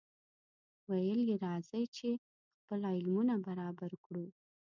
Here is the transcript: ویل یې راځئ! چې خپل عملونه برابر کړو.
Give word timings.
ویل 0.89 1.19
یې 1.29 1.35
راځئ! 1.45 1.83
چې 1.95 2.09
خپل 2.61 2.81
عملونه 2.91 3.33
برابر 3.47 3.91
کړو. 4.05 4.25